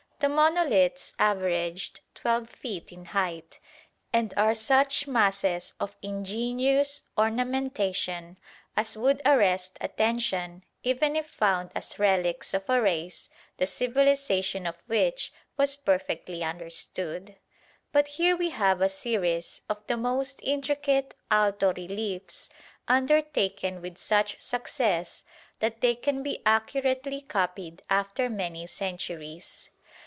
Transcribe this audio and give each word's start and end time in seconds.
The 0.19 0.29
monoliths 0.29 1.15
averaged 1.17 2.01
12 2.13 2.49
feet 2.51 2.91
in 2.91 3.05
height, 3.05 3.57
and 4.13 4.35
are 4.37 4.53
such 4.53 5.07
masses 5.07 5.73
of 5.79 5.95
ingenious 6.03 7.09
ornamentation 7.17 8.37
as 8.77 8.95
would 8.95 9.23
arrest 9.25 9.79
attention 9.81 10.63
even 10.83 11.15
if 11.15 11.25
found 11.25 11.71
as 11.73 11.97
relics 11.97 12.53
of 12.53 12.69
a 12.69 12.79
race 12.79 13.29
the 13.57 13.65
civilisation 13.65 14.67
of 14.67 14.75
which 14.85 15.33
was 15.57 15.75
perfectly 15.75 16.43
understood. 16.43 17.35
But 17.91 18.07
here 18.07 18.35
we 18.37 18.51
have 18.51 18.79
a 18.79 18.89
series 18.89 19.63
of 19.67 19.87
the 19.87 19.97
most 19.97 20.39
intricate 20.43 21.15
alto 21.31 21.73
reliefs 21.73 22.47
undertaken 22.87 23.81
with 23.81 23.97
such 23.97 24.39
success 24.39 25.23
that 25.61 25.81
they 25.81 25.95
can 25.95 26.21
be 26.21 26.43
accurately 26.45 27.21
copied 27.21 27.81
after 27.89 28.29
many 28.29 28.67
centuries. 28.67 29.69